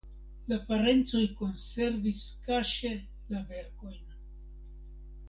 La 0.51 0.57
parencoj 0.69 1.21
konservis 1.41 2.21
kaŝe 2.47 2.91
la 3.35 3.43
verkojn. 3.53 4.05